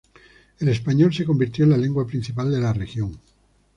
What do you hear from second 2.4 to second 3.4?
de la región.